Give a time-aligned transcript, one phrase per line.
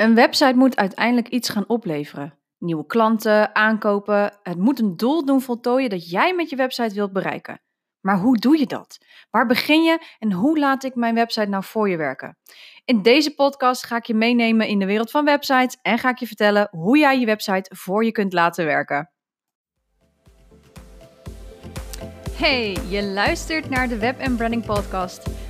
[0.00, 2.38] Een website moet uiteindelijk iets gaan opleveren.
[2.58, 4.32] Nieuwe klanten, aankopen.
[4.42, 7.60] Het moet een doel doen voltooien dat jij met je website wilt bereiken.
[8.00, 8.98] Maar hoe doe je dat?
[9.30, 12.36] Waar begin je en hoe laat ik mijn website nou voor je werken?
[12.84, 16.18] In deze podcast ga ik je meenemen in de wereld van websites en ga ik
[16.18, 19.10] je vertellen hoe jij je website voor je kunt laten werken.
[22.32, 25.49] Hey, je luistert naar de Web Branding Podcast.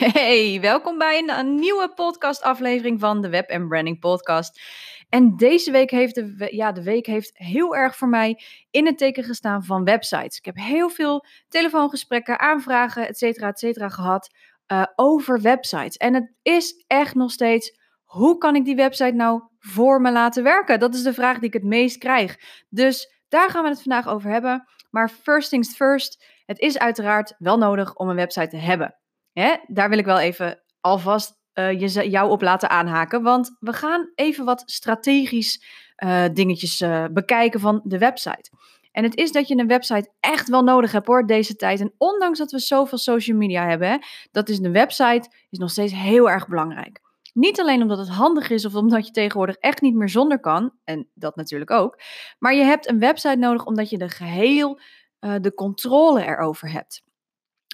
[0.00, 4.60] Hey, welkom bij een, nieuwe podcastaflevering van de Web Branding Podcast.
[5.08, 8.98] En deze week heeft de, ja, de week heeft heel erg voor mij in het
[8.98, 10.38] teken gestaan van websites.
[10.38, 14.34] Ik heb heel veel telefoongesprekken, aanvragen, et cetera, et cetera gehad
[14.72, 15.96] uh, over websites.
[15.96, 20.42] En het is echt nog steeds, hoe kan ik die website nou voor me laten
[20.42, 20.80] werken?
[20.80, 22.36] Dat is de vraag die ik het meest krijg.
[22.68, 24.68] Dus daar gaan we het vandaag over hebben.
[24.90, 28.94] Maar first things first, het is uiteraard wel nodig om een website te hebben.
[29.32, 29.56] Hè?
[29.66, 33.22] Daar wil ik wel even alvast uh, je, jou op laten aanhaken.
[33.22, 35.64] Want we gaan even wat strategisch
[36.04, 38.50] uh, dingetjes uh, bekijken van de website.
[38.92, 41.80] En het is dat je een website echt wel nodig hebt hoor, deze tijd.
[41.80, 43.96] En ondanks dat we zoveel social media hebben, hè,
[44.30, 47.00] dat is een website is nog steeds heel erg belangrijk.
[47.32, 50.72] Niet alleen omdat het handig is of omdat je tegenwoordig echt niet meer zonder kan,
[50.84, 52.00] en dat natuurlijk ook,
[52.38, 54.80] maar je hebt een website nodig omdat je de geheel
[55.20, 57.02] de controle erover hebt.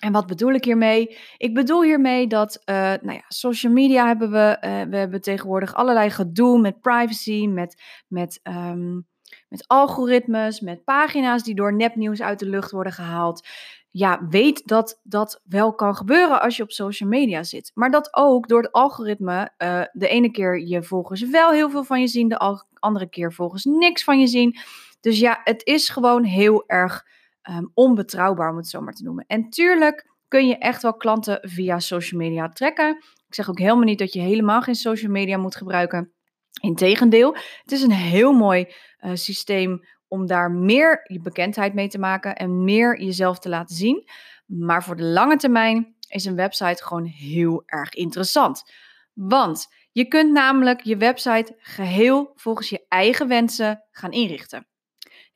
[0.06, 1.18] En wat bedoel ik hiermee?
[1.36, 5.74] Ik bedoel hiermee dat, uh, nou ja, social media hebben we, uh, we hebben tegenwoordig
[5.74, 9.06] allerlei gedoe met privacy, met, met, um,
[9.48, 13.46] met algoritmes, met pagina's die door nepnieuws uit de lucht worden gehaald.
[13.90, 17.70] Ja, weet dat dat wel kan gebeuren als je op social media zit.
[17.75, 21.84] Maar dat ook door het algoritme uh, de ene keer je volgers wel heel veel
[21.84, 24.58] van je zien, de andere keer volgens niks van je zien.
[25.00, 27.04] Dus ja, het is gewoon heel erg
[27.50, 29.24] um, onbetrouwbaar, om het zo maar te noemen.
[29.26, 32.96] En tuurlijk kun je echt wel klanten via social media trekken.
[33.26, 36.12] Ik zeg ook helemaal niet dat je helemaal geen social media moet gebruiken.
[36.60, 41.98] Integendeel, het is een heel mooi uh, systeem om daar meer je bekendheid mee te
[41.98, 44.08] maken en meer jezelf te laten zien.
[44.46, 48.72] Maar voor de lange termijn is een website gewoon heel erg interessant.
[49.12, 54.66] Want je kunt namelijk je website geheel volgens je eigen wensen gaan inrichten.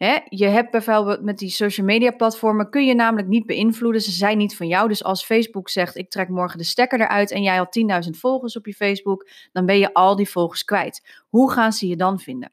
[0.05, 4.01] Hè, je hebt bijvoorbeeld met die social media platformen kun je namelijk niet beïnvloeden.
[4.01, 4.89] Ze zijn niet van jou.
[4.89, 8.57] Dus als Facebook zegt ik trek morgen de stekker eruit en jij had 10.000 volgers
[8.57, 11.25] op je Facebook, dan ben je al die volgers kwijt.
[11.29, 12.53] Hoe gaan ze je dan vinden?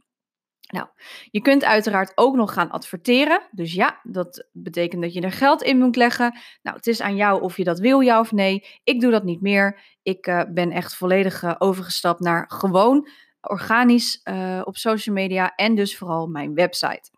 [0.67, 0.87] Nou,
[1.31, 3.41] je kunt uiteraard ook nog gaan adverteren.
[3.51, 6.39] Dus ja, dat betekent dat je er geld in moet leggen.
[6.61, 8.65] Nou, het is aan jou of je dat wil, ja of nee.
[8.83, 9.79] Ik doe dat niet meer.
[10.03, 13.07] Ik uh, ben echt volledig uh, overgestapt naar gewoon
[13.41, 17.15] organisch uh, op social media en dus vooral mijn website.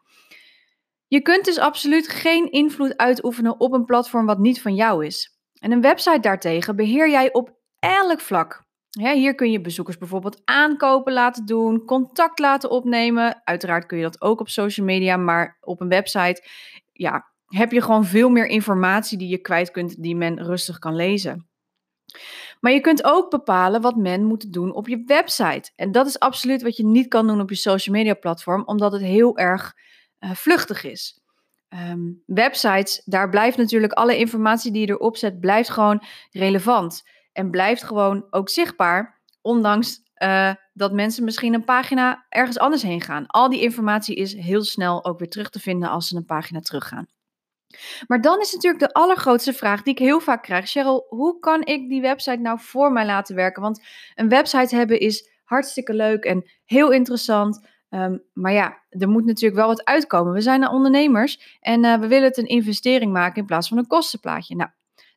[1.10, 5.38] Je kunt dus absoluut geen invloed uitoefenen op een platform wat niet van jou is.
[5.60, 8.64] En een website daartegen beheer jij op elk vlak.
[9.00, 13.42] hier kun je bezoekers bijvoorbeeld aankopen laten doen, contact laten opnemen.
[13.44, 16.44] Uiteraard kun je dat ook op social media, maar op een website
[16.92, 20.96] ja, heb je gewoon veel meer informatie die je kwijt kunt, die men rustig kan
[20.96, 21.50] lezen.
[22.60, 25.72] Maar je kunt ook bepalen wat men moet doen op je website.
[25.76, 28.92] En dat is absoluut wat je niet kan doen op je social media platform, omdat
[28.92, 29.74] het heel erg
[30.20, 31.20] uh, vluchtig is.
[31.70, 37.04] Um, websites, daar blijft natuurlijk alle informatie die je erop zet, blijft gewoon relevant.
[37.34, 43.02] En blijft gewoon ook zichtbaar, ondanks uh, dat mensen misschien een pagina ergens anders heen
[43.02, 43.28] gaan.
[43.28, 46.60] Al die informatie is heel snel ook weer terug te vinden als ze een pagina
[46.60, 47.08] teruggaan.
[48.08, 50.70] Maar dan is natuurlijk de allergrootste vraag die ik heel vaak krijg.
[50.70, 53.62] Cheryl, hoe kan ik die website nou voor mij laten werken?
[53.62, 57.68] Want een website hebben is hartstikke leuk en heel interessant.
[57.90, 60.34] Um, maar ja, er moet natuurlijk wel wat uitkomen.
[60.34, 63.88] We zijn ondernemers en uh, we willen het een investering maken in plaats van een
[63.88, 64.56] kostenplaatje.
[64.56, 64.70] Nou,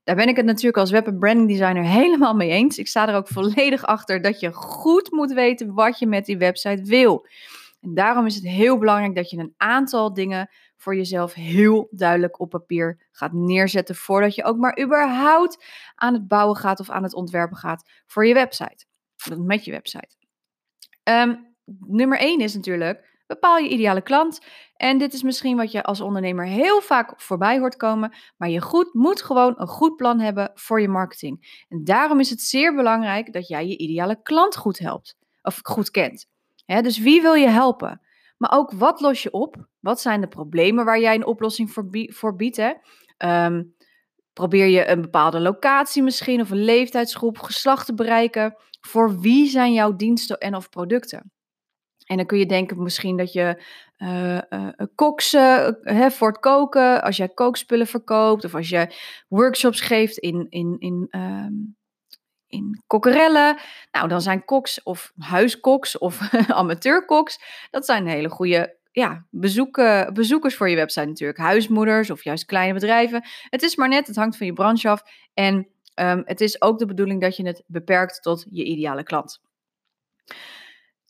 [0.05, 2.79] daar ben ik het natuurlijk als web- en branding designer helemaal mee eens.
[2.79, 6.39] Ik sta er ook volledig achter dat je goed moet weten wat je met die
[6.39, 7.27] website wil.
[7.81, 12.41] En daarom is het heel belangrijk dat je een aantal dingen voor jezelf heel duidelijk
[12.41, 15.65] op papier gaat neerzetten voordat je ook maar überhaupt
[15.95, 18.85] aan het bouwen gaat of aan het ontwerpen gaat voor je website.
[19.37, 20.17] Met je website.
[21.05, 24.41] Um, nummer één is natuurlijk, bepaal je ideale klant.
[24.77, 28.61] En dit is misschien wat je als ondernemer heel vaak voorbij hoort komen, maar je
[28.61, 31.65] goed, moet gewoon een goed plan hebben voor je marketing.
[31.69, 35.91] En daarom is het zeer belangrijk dat jij je ideale klant goed helpt, of goed
[35.91, 36.27] kent.
[36.67, 38.01] dus wie wil je helpen?
[38.37, 39.67] Maar ook wat los je op?
[39.81, 41.71] Wat zijn de problemen waar jij een oplossing
[42.11, 42.57] voor, biedt?
[42.57, 42.73] Hè?
[43.17, 43.63] Ehm,
[44.33, 48.57] probeer je een bepaalde locatie misschien of een leeftijdsgroep, geslacht te bereiken?
[48.81, 51.33] Voor wie zijn jouw diensten en of producten?
[52.13, 53.63] En dan kun je denken misschien dat je
[53.99, 55.69] uh, uh, koks uh,
[56.09, 58.95] voor het koken, als jij kookspullen verkoopt of als je
[59.29, 61.77] workshops geeft in, in, in, um,
[62.47, 62.83] in.
[63.91, 66.33] Nou, dan zijn koks of huiskoks of
[66.63, 67.39] amateurkoks,
[67.71, 71.39] dat zijn hele goede ja, bezoeken, bezoekers voor je website natuurlijk.
[71.39, 73.25] Huismoeders of juist kleine bedrijven.
[73.49, 75.03] Het is maar net, het hangt van je branche af.
[75.35, 79.41] En um, het is ook de bedoeling dat je het beperkt tot je ideale klant.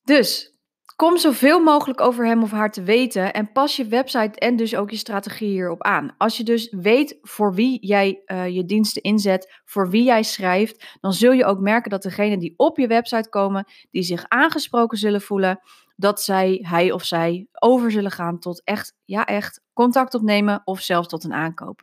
[0.04, 0.52] Dus
[0.96, 4.74] Kom zoveel mogelijk over hem of haar te weten en pas je website en dus
[4.74, 6.14] ook je strategie hierop aan.
[6.18, 10.98] Als je dus weet voor wie jij uh, je diensten inzet, voor wie jij schrijft,
[11.00, 14.98] dan zul je ook merken dat degenen die op je website komen, die zich aangesproken
[14.98, 15.60] zullen voelen,
[15.96, 20.80] dat zij, hij of zij over zullen gaan tot echt, ja echt, contact opnemen of
[20.80, 21.80] zelfs tot een aankoop.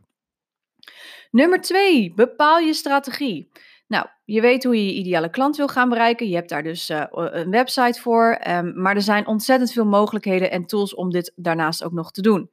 [1.32, 3.50] Nummer twee, bepaal je strategie.
[3.90, 6.30] Nou, je weet hoe je je ideale klant wil gaan bereiken.
[6.30, 8.42] Je hebt daar dus uh, een website voor.
[8.48, 12.22] Um, maar er zijn ontzettend veel mogelijkheden en tools om dit daarnaast ook nog te
[12.22, 12.52] doen.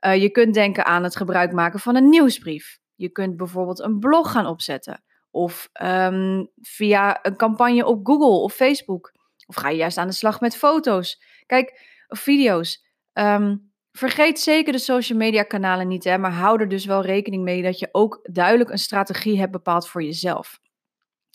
[0.00, 2.78] Uh, je kunt denken aan het gebruik maken van een nieuwsbrief.
[2.94, 5.02] Je kunt bijvoorbeeld een blog gaan opzetten.
[5.30, 9.12] Of um, via een campagne op Google of Facebook.
[9.46, 11.22] Of ga je juist aan de slag met foto's.
[11.46, 12.84] Kijk, of video's.
[13.12, 17.42] Um, Vergeet zeker de social media kanalen niet, hè, maar hou er dus wel rekening
[17.42, 20.60] mee dat je ook duidelijk een strategie hebt bepaald voor jezelf.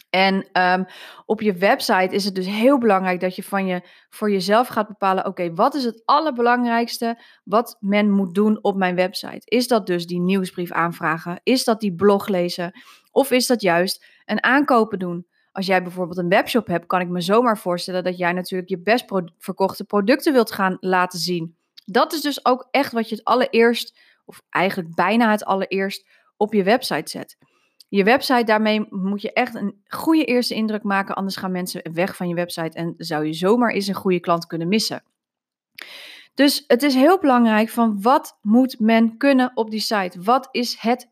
[0.10, 0.86] En um,
[1.25, 4.88] op je website is het dus heel belangrijk dat je, van je voor jezelf gaat
[4.88, 9.42] bepalen: oké, wat is het allerbelangrijkste wat men moet doen op mijn website?
[9.44, 11.40] Is dat dus die nieuwsbrief aanvragen?
[11.44, 12.72] Is dat die blog lezen?
[13.12, 15.28] Of is dat juist een aankopen doen?
[15.52, 18.81] Als jij bijvoorbeeld een webshop hebt, kan ik me zomaar voorstellen dat jij natuurlijk je
[18.81, 19.06] best
[19.38, 21.57] verkochte producten wilt gaan laten zien.
[21.85, 26.53] Dat is dus ook echt wat je het allereerst, of eigenlijk bijna het allereerst, op
[26.53, 27.37] je website zet.
[27.87, 32.15] Je website, daarmee moet je echt een goede eerste indruk maken, anders gaan mensen weg
[32.15, 35.03] van je website en zou je zomaar eens een goede klant kunnen missen.
[36.33, 40.21] Dus het is heel belangrijk van wat moet men kunnen op die site?
[40.21, 41.11] Wat is het,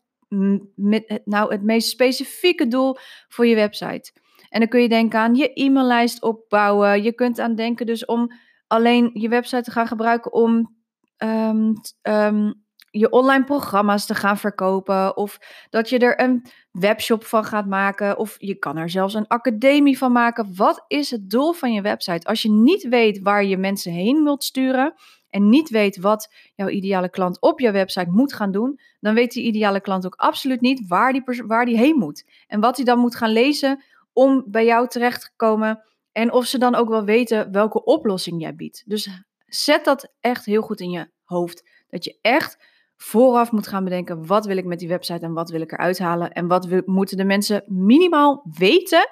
[1.24, 2.96] nou het meest specifieke doel
[3.28, 4.12] voor je website?
[4.48, 7.02] En dan kun je denken aan je e-maillijst opbouwen.
[7.02, 8.32] Je kunt aan denken dus om
[8.74, 10.76] alleen je website te gaan gebruiken om
[11.16, 11.72] um,
[12.02, 15.16] um, je online programma's te gaan verkopen.
[15.16, 15.38] Of
[15.70, 18.18] dat je er een webshop van gaat maken.
[18.18, 20.56] Of je kan er zelfs een academie van maken.
[20.56, 22.26] Wat is het doel van je website?
[22.26, 24.94] Als je niet weet waar je mensen heen wilt sturen.
[25.30, 28.80] En niet weet wat jouw ideale klant op jouw website moet gaan doen.
[29.00, 32.24] Dan weet die ideale klant ook absoluut niet waar die, waar die heen moet.
[32.46, 35.82] En wat hij dan moet gaan lezen om bij jou terecht te komen
[36.14, 38.82] en of ze dan ook wel weten welke oplossing jij biedt.
[38.86, 39.08] Dus
[39.46, 41.68] zet dat echt heel goed in je hoofd.
[41.88, 42.58] Dat je echt
[42.96, 45.98] vooraf moet gaan bedenken: wat wil ik met die website en wat wil ik eruit
[45.98, 46.32] halen?
[46.32, 49.10] En wat moeten de mensen minimaal weten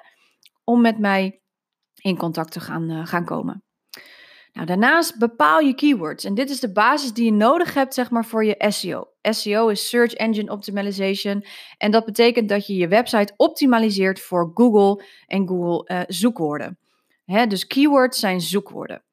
[0.63, 1.41] om met mij
[1.95, 3.63] in contact te gaan, uh, gaan komen.
[4.53, 6.23] Nou, daarnaast bepaal je keywords.
[6.25, 9.05] En dit is de basis die je nodig hebt zeg maar, voor je SEO.
[9.21, 11.45] SEO is Search Engine Optimization.
[11.77, 16.77] En dat betekent dat je je website optimaliseert voor Google en Google uh, zoekwoorden.
[17.47, 19.03] Dus keywords zijn zoekwoorden.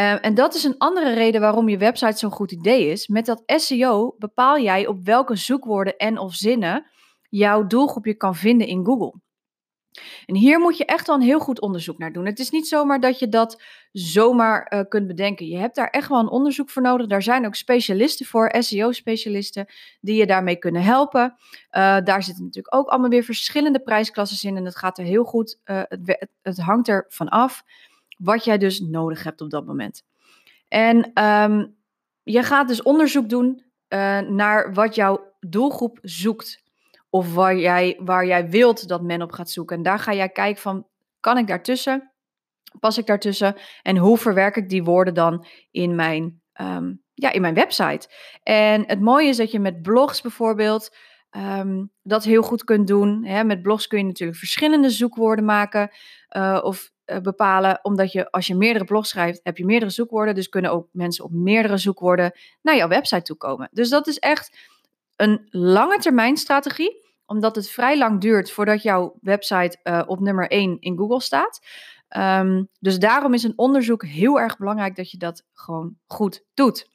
[0.00, 3.06] Uh, en dat is een andere reden waarom je website zo'n goed idee is.
[3.06, 6.86] Met dat SEO bepaal jij op welke zoekwoorden en of zinnen
[7.28, 9.20] jouw doelgroep je kan vinden in Google.
[10.26, 12.26] En hier moet je echt wel een heel goed onderzoek naar doen.
[12.26, 15.46] Het is niet zomaar dat je dat zomaar uh, kunt bedenken.
[15.46, 17.06] Je hebt daar echt wel een onderzoek voor nodig.
[17.06, 19.66] Daar zijn ook specialisten voor, SEO-specialisten,
[20.00, 21.34] die je daarmee kunnen helpen.
[21.70, 24.56] Uh, daar zitten natuurlijk ook allemaal weer verschillende prijsklassen in.
[24.56, 27.62] En het gaat er heel goed, uh, het, het, hangt er van af
[28.18, 30.04] wat jij dus nodig hebt op dat moment.
[30.68, 31.76] En um,
[32.22, 33.70] je gaat dus onderzoek doen
[34.28, 36.61] naar wat jouw doelgroep zoekt.
[37.14, 39.76] Of waar jij, waar jij wilt dat men op gaat zoeken.
[39.76, 40.86] En daar ga jij kijken van,
[41.20, 42.12] kan ik daartussen?
[42.80, 43.56] Pas ik daartussen?
[43.82, 48.08] En hoe verwerk ik die woorden dan in mijn, um, ja, in mijn website?
[48.42, 50.96] En het mooie is dat je met blogs bijvoorbeeld
[51.30, 53.24] um, dat heel goed kunt doen.
[53.24, 53.44] Hè?
[53.44, 55.90] Met blogs kun je natuurlijk verschillende zoekwoorden maken.
[56.36, 60.34] Uh, of uh, bepalen, omdat je als je meerdere blogs schrijft, heb je meerdere zoekwoorden.
[60.34, 63.68] Dus kunnen ook mensen op meerdere zoekwoorden naar jouw website toe komen.
[63.72, 64.70] Dus dat is echt
[65.16, 70.48] een lange termijn strategie omdat het vrij lang duurt voordat jouw website uh, op nummer
[70.48, 71.66] 1 in Google staat.
[72.16, 76.90] Um, dus daarom is een onderzoek heel erg belangrijk dat je dat gewoon goed doet.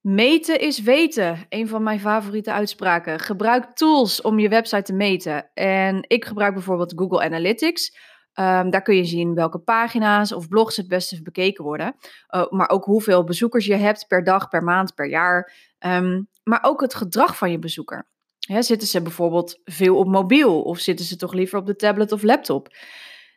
[0.00, 1.46] Meten is weten.
[1.48, 3.20] Een van mijn favoriete uitspraken.
[3.20, 5.50] Gebruik tools om je website te meten.
[5.54, 7.96] En ik gebruik bijvoorbeeld Google Analytics.
[8.32, 11.96] Ehm, daar kun je zien welke pagina's of blogs het beste bekeken worden.
[12.34, 15.52] Uh, maar ook hoeveel bezoekers je hebt per dag, per maand, per jaar.
[15.78, 18.10] Um, maar ook het gedrag van je bezoeker.
[18.48, 22.22] Zitten ze bijvoorbeeld veel op mobiel of zitten ze toch liever op de tablet of
[22.22, 22.76] laptop?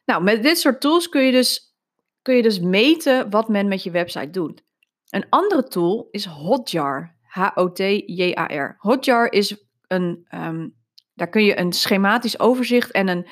[0.05, 1.75] Nou, met dit soort tools kun je dus,
[2.21, 4.63] kun je dus meten wat men met je website doet.
[5.09, 7.15] Een andere tool is Hotjar.
[7.21, 8.75] H-O-T-J-A-R.
[8.77, 10.75] Hotjar is een, um,
[11.13, 13.27] daar kun je een schematisch overzicht en een,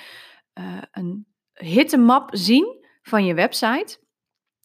[0.60, 3.98] uh, een hittemap zien van je website.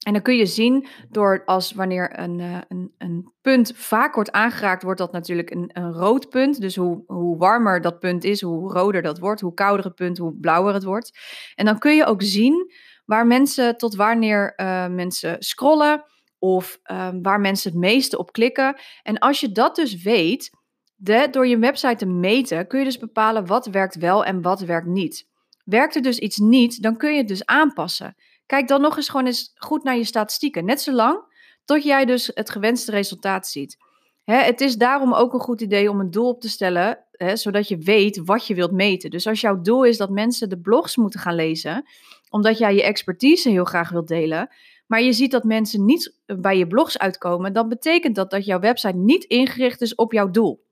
[0.08, 4.32] En dan kun je zien door als wanneer een, uh, een, een punt vaak wordt
[4.32, 6.60] aangeraakt, wordt dat natuurlijk een, een rood punt.
[6.60, 10.18] Dus hoe, hoe warmer dat punt is, hoe roder dat wordt, hoe kouder het punt,
[10.18, 11.18] hoe blauwer het wordt.
[11.54, 12.72] En dan kun je ook zien
[13.04, 16.04] waar mensen tot wanneer uh, mensen scrollen
[16.38, 18.80] of um, waar mensen het meeste op klikken.
[19.02, 20.50] En als je dat dus weet,
[20.96, 24.60] de, door je website te meten, kun je dus bepalen wat werkt wel en wat
[24.60, 25.26] werkt niet.
[25.68, 28.16] Werkt er dus iets niet, dan kun je het dus aanpassen.
[28.46, 30.64] Kijk dan nog eens gewoon eens goed naar je statistieken.
[30.64, 31.18] Net zolang
[31.64, 33.76] tot jij dus het gewenste resultaat ziet.
[34.24, 37.78] het is daarom ook een goed idee om een doel op te stellen, zodat je
[37.78, 39.10] weet wat je wilt meten.
[39.10, 41.84] Dus als jouw doel is dat mensen de blogs moeten gaan lezen,
[42.30, 44.48] omdat jij je expertise heel graag wilt delen,
[44.86, 48.60] maar je ziet dat mensen niet bij je blogs uitkomen, dan betekent dat dat jouw
[48.60, 50.66] website niet ingericht is op jouw doel.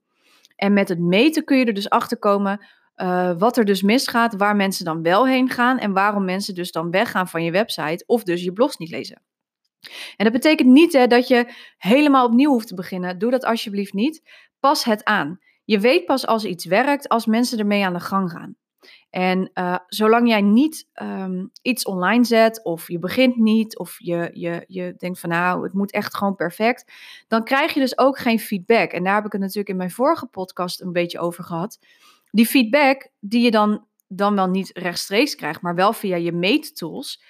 [0.55, 2.65] En met het meten kun je er dus achter komen
[2.97, 6.71] uh, wat er dus misgaat, waar mensen dan wel heen gaan en waarom mensen dus
[6.71, 9.21] dan weggaan van je website of dus je blogs niet lezen.
[10.15, 13.17] En dat betekent niet hè, dat je helemaal opnieuw hoeft te beginnen.
[13.17, 14.29] Doe dat alsjeblieft niet.
[14.59, 15.39] Pas het aan.
[15.63, 18.55] Je weet pas als iets werkt als mensen ermee aan de gang gaan.
[19.09, 24.29] En uh, zolang jij niet um, iets online zet, of je begint niet, of je,
[24.33, 26.91] je, je denkt van nou, het moet echt gewoon perfect,
[27.27, 28.91] dan krijg je dus ook geen feedback.
[28.91, 31.79] En daar heb ik het natuurlijk in mijn vorige podcast een beetje over gehad.
[32.37, 37.23] Die feedback die je dan, dan wel niet rechtstreeks krijgt, maar wel via je meettools,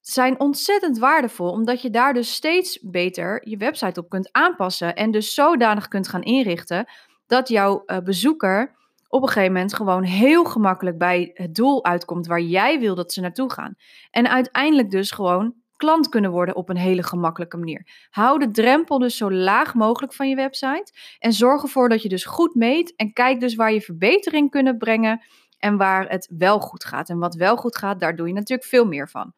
[0.00, 5.10] zijn ontzettend waardevol, omdat je daar dus steeds beter je website op kunt aanpassen en
[5.10, 6.90] dus zodanig kunt gaan inrichten
[7.26, 8.76] dat jouw uh, bezoeker
[9.08, 13.12] op een gegeven moment gewoon heel gemakkelijk bij het doel uitkomt waar jij wil dat
[13.12, 13.74] ze naartoe gaan.
[14.10, 18.06] En uiteindelijk dus gewoon klant kunnen worden op een hele gemakkelijke manier.
[18.10, 22.08] Hou de drempel dus zo laag mogelijk van je website en zorg ervoor dat je
[22.08, 25.22] dus goed meet en kijk dus waar je verbetering kunnen brengen
[25.58, 27.08] en waar het wel goed gaat.
[27.08, 29.32] En wat wel goed gaat, daar doe je natuurlijk veel meer van.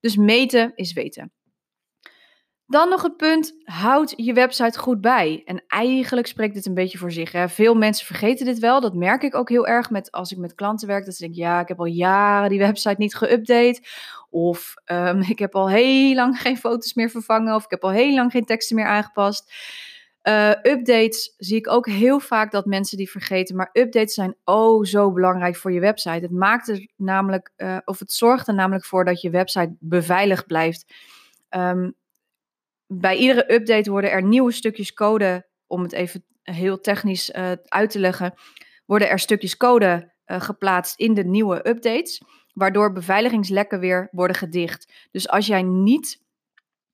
[0.00, 1.32] Dus meten is weten.
[2.72, 5.42] Dan nog het punt, houd je website goed bij.
[5.44, 7.32] En eigenlijk spreekt dit een beetje voor zich.
[7.32, 7.48] Hè?
[7.48, 8.80] Veel mensen vergeten dit wel.
[8.80, 11.04] Dat merk ik ook heel erg met, als ik met klanten werk.
[11.04, 13.88] Dat ze denken, ja, ik heb al jaren die website niet geüpdate.
[14.30, 17.54] Of um, ik heb al heel lang geen foto's meer vervangen.
[17.54, 19.54] Of ik heb al heel lang geen teksten meer aangepast.
[20.22, 23.56] Uh, updates zie ik ook heel vaak dat mensen die vergeten.
[23.56, 26.22] Maar updates zijn oh zo belangrijk voor je website.
[26.22, 30.46] Het maakt er namelijk, uh, of het zorgt er namelijk voor dat je website beveiligd
[30.46, 30.94] blijft.
[31.50, 31.94] Um,
[33.00, 37.90] bij iedere update worden er nieuwe stukjes code, om het even heel technisch uh, uit
[37.90, 38.34] te leggen,
[38.86, 42.22] worden er stukjes code uh, geplaatst in de nieuwe updates,
[42.52, 44.92] waardoor beveiligingslekken weer worden gedicht.
[45.10, 46.20] Dus als jij niet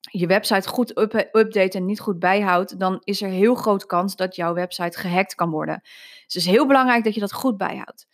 [0.00, 4.16] je website goed up update en niet goed bijhoudt, dan is er heel groot kans
[4.16, 5.80] dat jouw website gehackt kan worden.
[5.82, 8.06] Dus het is heel belangrijk dat je dat goed bijhoudt.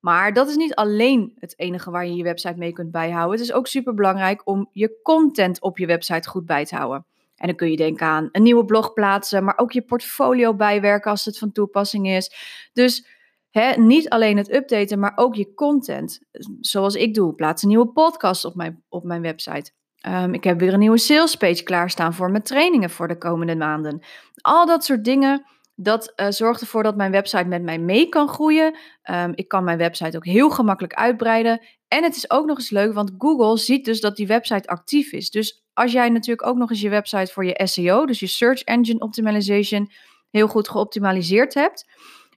[0.00, 3.38] Maar dat is niet alleen het enige waar je je website mee kunt bijhouden.
[3.38, 7.06] Het is ook super belangrijk om je content op je website goed bij te houden.
[7.42, 11.10] En dan kun je denken aan een nieuwe blog plaatsen, maar ook je portfolio bijwerken
[11.10, 12.34] als het van toepassing is.
[12.72, 13.06] Dus
[13.50, 16.20] hè, niet alleen het updaten, maar ook je content.
[16.60, 19.70] Zoals ik doe, plaats een nieuwe podcast op mijn, op mijn website.
[20.08, 24.02] Um, ik heb weer een nieuwe salespage klaarstaan voor mijn trainingen voor de komende maanden.
[24.40, 25.44] Al dat soort dingen,
[25.74, 28.76] dat uh, zorgt ervoor dat mijn website met mij mee kan groeien.
[29.10, 31.60] Um, ik kan mijn website ook heel gemakkelijk uitbreiden.
[31.92, 35.12] En het is ook nog eens leuk, want Google ziet dus dat die website actief
[35.12, 35.30] is.
[35.30, 38.62] Dus als jij natuurlijk ook nog eens je website voor je SEO, dus je Search
[38.62, 39.90] Engine Optimization,
[40.30, 41.86] heel goed geoptimaliseerd hebt.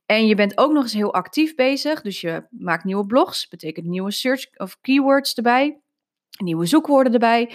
[0.05, 2.01] En je bent ook nog eens heel actief bezig.
[2.01, 5.81] Dus je maakt nieuwe blogs, betekent nieuwe search of keywords erbij,
[6.37, 7.51] nieuwe zoekwoorden erbij.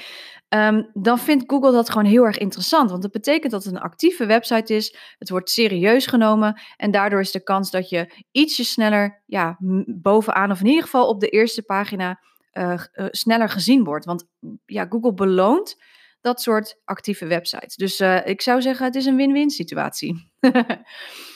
[0.48, 2.90] Um, dan vindt Google dat gewoon heel erg interessant.
[2.90, 4.96] Want dat betekent dat het een actieve website is.
[5.18, 6.60] Het wordt serieus genomen.
[6.76, 9.56] En daardoor is de kans dat je ietsje sneller ja,
[9.86, 12.20] bovenaan, of in ieder geval op de eerste pagina,
[12.52, 14.04] uh, uh, sneller gezien wordt.
[14.04, 14.26] Want
[14.66, 15.76] ja, Google beloont
[16.20, 17.76] dat soort actieve websites.
[17.76, 20.30] Dus uh, ik zou zeggen, het is een win-win situatie.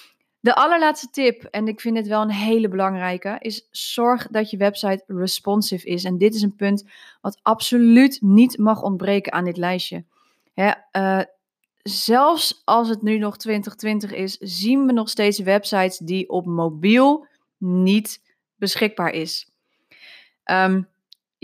[0.44, 4.56] De allerlaatste tip, en ik vind dit wel een hele belangrijke, is zorg dat je
[4.56, 6.04] website responsive is.
[6.04, 6.84] En dit is een punt
[7.20, 10.04] wat absoluut niet mag ontbreken aan dit lijstje.
[10.54, 11.24] Hè, uh,
[11.82, 17.26] zelfs als het nu nog 2020 is, zien we nog steeds websites die op mobiel
[17.58, 18.22] niet
[18.56, 19.50] beschikbaar is.
[20.44, 20.88] Um,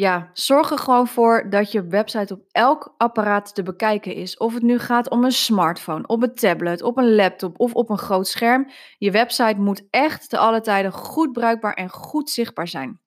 [0.00, 4.36] ja, zorg er gewoon voor dat je website op elk apparaat te bekijken is.
[4.36, 7.90] Of het nu gaat om een smartphone, op een tablet, op een laptop of op
[7.90, 8.70] een groot scherm.
[8.98, 13.00] Je website moet echt te alle tijden goed bruikbaar en goed zichtbaar zijn.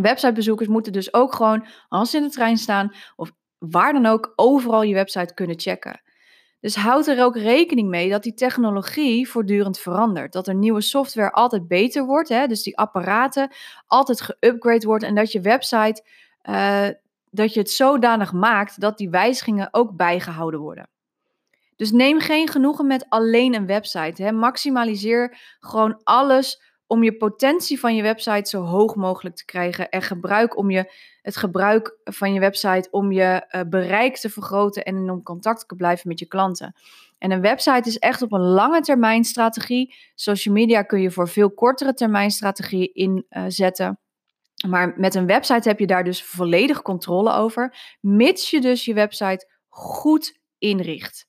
[0.00, 4.32] Websitebezoekers moeten dus ook gewoon, als ze in de trein staan of waar dan ook,
[4.36, 6.02] overal je website kunnen checken.
[6.62, 10.32] Dus houd er ook rekening mee dat die technologie voortdurend verandert.
[10.32, 12.28] Dat er nieuwe software altijd beter wordt.
[12.28, 12.46] Hè?
[12.46, 13.50] Dus die apparaten
[13.86, 15.08] altijd geüpgrade worden.
[15.08, 16.04] En dat je website,
[16.42, 16.88] uh,
[17.30, 20.88] dat je het zodanig maakt dat die wijzigingen ook bijgehouden worden.
[21.76, 24.22] Dus neem geen genoegen met alleen een website.
[24.22, 24.32] Hè?
[24.32, 29.88] Maximaliseer gewoon alles om je potentie van je website zo hoog mogelijk te krijgen.
[29.88, 34.84] En gebruik om je, het gebruik van je website om je uh, bereik te vergroten
[34.84, 36.74] en om contact te blijven met je klanten.
[37.18, 39.94] En een website is echt op een lange termijn strategie.
[40.14, 43.98] Social media kun je voor veel kortere termijn strategieën inzetten.
[44.64, 48.84] Uh, maar met een website heb je daar dus volledig controle over, mits je dus
[48.84, 51.26] je website goed inricht.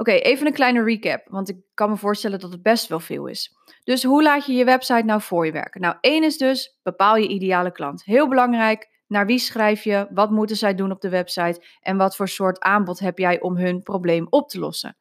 [0.00, 3.26] Oké, even een kleine recap, want ik kan me voorstellen dat het best wel veel
[3.26, 3.56] is.
[3.84, 5.80] Dus hoe laat je je website nou voor je werken?
[5.80, 8.04] Nou, één is dus bepaal je ideale klant.
[8.04, 8.88] Heel belangrijk.
[9.06, 10.06] Naar wie schrijf je?
[10.10, 11.62] Wat moeten zij doen op de website?
[11.80, 14.96] En wat voor soort aanbod heb jij om hun probleem op te lossen?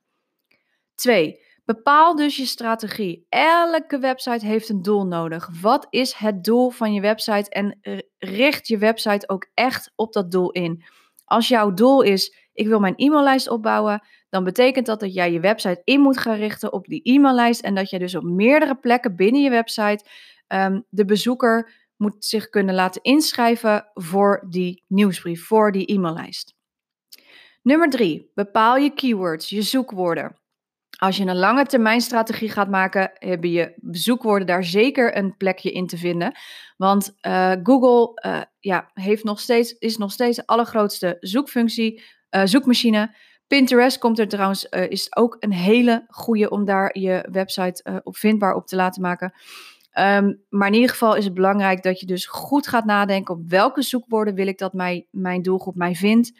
[0.96, 3.26] Twee, bepaal dus je strategie.
[3.30, 5.50] Elke website heeft een doel nodig.
[5.62, 7.50] Wat is het doel van je website?
[7.50, 7.80] En
[8.18, 10.84] richt je website ook echt op dat doel in.
[11.26, 15.40] Als jouw doel is, ik wil mijn e-maillijst opbouwen, dan betekent dat dat jij je
[15.40, 19.16] website in moet gaan richten op die e-maillijst en dat je dus op meerdere plekken
[19.16, 20.06] binnen je website
[20.48, 26.54] um, de bezoeker moet zich kunnen laten inschrijven voor die nieuwsbrief, voor die e-maillijst.
[27.62, 30.38] Nummer drie, bepaal je keywords, je zoekwoorden.
[30.98, 35.72] Als je een lange termijn strategie gaat maken, hebben je zoekwoorden daar zeker een plekje
[35.72, 36.36] in te vinden.
[36.78, 42.42] Want uh, Google uh, ja, heeft nog steeds, is nog steeds de allergrootste zoekfunctie, uh,
[42.46, 43.16] zoekmachine.
[43.50, 47.96] Pinterest komt er trouwens, uh, is ook een hele goede om daar je website uh,
[48.04, 49.34] op vindbaar op te laten maken.
[50.00, 53.42] Um, maar in ieder geval is het belangrijk dat je dus goed gaat nadenken op
[53.48, 56.32] welke zoekwoorden wil ik dat mij, mijn doelgroep mij vindt.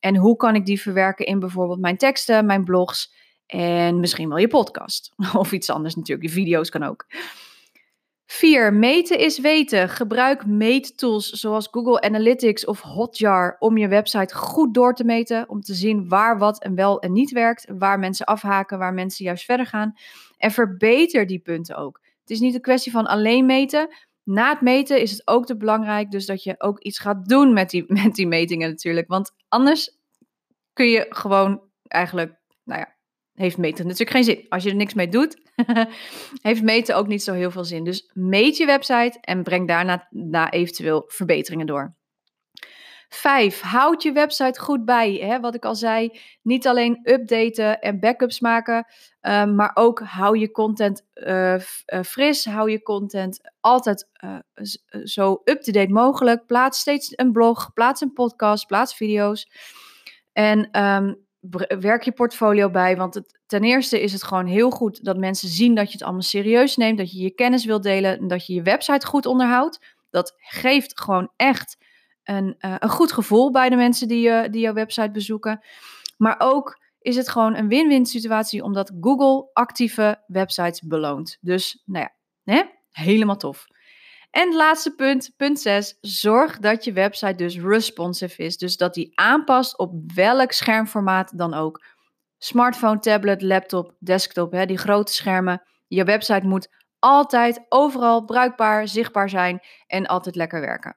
[0.00, 3.12] En hoe kan ik die verwerken in bijvoorbeeld mijn teksten, mijn blogs
[3.46, 5.12] en misschien wel je podcast.
[5.32, 7.06] Of iets anders natuurlijk, je video's kan ook.
[8.26, 8.72] 4.
[8.72, 9.88] Meten is weten.
[9.88, 15.48] Gebruik meettools zoals Google Analytics of Hotjar om je website goed door te meten.
[15.48, 17.66] Om te zien waar wat en wel en niet werkt.
[17.78, 19.94] Waar mensen afhaken, waar mensen juist verder gaan.
[20.36, 22.00] En verbeter die punten ook.
[22.20, 23.88] Het is niet een kwestie van alleen meten.
[24.22, 27.52] Na het meten is het ook te belangrijk dus dat je ook iets gaat doen
[27.52, 29.08] met die, met die metingen natuurlijk.
[29.08, 29.98] Want anders
[30.72, 32.96] kun je gewoon eigenlijk, nou ja,
[33.34, 34.46] heeft meten natuurlijk geen zin.
[34.48, 35.43] Als je er niks mee doet,
[36.42, 37.84] heeft meten ook niet zo heel veel zin.
[37.84, 41.94] Dus meet je website en breng daarna na eventueel verbeteringen door.
[43.08, 45.12] Vijf, houd je website goed bij.
[45.12, 45.40] Hè?
[45.40, 48.86] Wat ik al zei, niet alleen updaten en backups maken,
[49.20, 51.58] um, maar ook hou je content uh,
[52.04, 54.38] fris, hou je content altijd uh,
[55.04, 56.46] zo up-to-date mogelijk.
[56.46, 59.50] Plaats steeds een blog, plaats een podcast, plaats video's.
[60.32, 61.26] En um,
[61.78, 62.96] werk je portfolio bij.
[62.96, 66.22] Want ten eerste is het gewoon heel goed dat mensen zien dat je het allemaal
[66.22, 66.98] serieus neemt.
[66.98, 69.96] Dat je je kennis wilt delen en dat je je website goed onderhoudt.
[70.10, 71.76] Dat geeft gewoon echt
[72.24, 75.64] een, uh, een goed gevoel bij de mensen die, uh, die jouw website bezoeken.
[76.16, 81.38] Maar ook is het gewoon een win-win situatie omdat Google actieve websites beloont.
[81.40, 82.14] Dus nou ja,
[82.54, 82.62] hè?
[82.90, 83.66] helemaal tof.
[84.34, 85.98] En het laatste punt, punt 6.
[86.00, 88.56] Zorg dat je website dus responsive is.
[88.56, 91.84] Dus dat die aanpast op welk schermformaat dan ook.
[92.38, 95.62] Smartphone, tablet, laptop, desktop, hè, die grote schermen.
[95.86, 96.68] Je website moet
[96.98, 100.96] altijd overal bruikbaar, zichtbaar zijn en altijd lekker werken.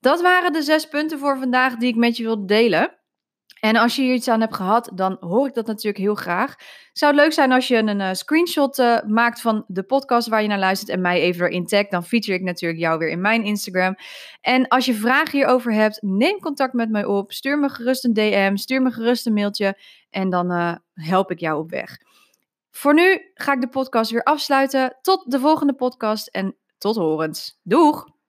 [0.00, 2.99] Dat waren de zes punten voor vandaag die ik met je wil delen.
[3.60, 6.54] En als je hier iets aan hebt gehad, dan hoor ik dat natuurlijk heel graag.
[6.92, 10.42] Zou het leuk zijn als je een uh, screenshot uh, maakt van de podcast waar
[10.42, 11.90] je naar luistert en mij even erin tagt.
[11.90, 13.94] Dan feature ik natuurlijk jou weer in mijn Instagram.
[14.40, 17.32] En als je vragen hierover hebt, neem contact met mij op.
[17.32, 19.78] Stuur me gerust een DM, stuur me gerust een mailtje
[20.10, 21.96] en dan uh, help ik jou op weg.
[22.70, 24.96] Voor nu ga ik de podcast weer afsluiten.
[25.00, 27.58] Tot de volgende podcast en tot horens.
[27.62, 28.19] Doeg!